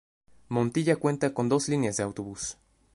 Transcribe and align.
Montilla 0.49 0.95
cuenta 0.95 1.31
con 1.31 1.47
dos 1.47 1.69
líneas 1.69 1.97
de 1.97 2.01
autobús. 2.03 2.57